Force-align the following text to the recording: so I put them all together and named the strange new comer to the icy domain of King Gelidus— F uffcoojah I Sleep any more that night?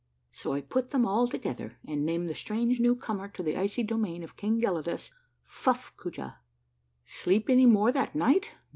so 0.31 0.51
I 0.53 0.61
put 0.61 0.89
them 0.89 1.05
all 1.05 1.27
together 1.27 1.77
and 1.87 2.03
named 2.03 2.27
the 2.27 2.33
strange 2.33 2.79
new 2.79 2.95
comer 2.95 3.27
to 3.27 3.43
the 3.43 3.55
icy 3.55 3.83
domain 3.83 4.23
of 4.23 4.35
King 4.35 4.59
Gelidus— 4.59 5.11
F 5.45 5.65
uffcoojah 5.65 6.31
I 6.31 6.37
Sleep 7.05 7.51
any 7.51 7.67
more 7.67 7.91
that 7.91 8.15
night? 8.15 8.53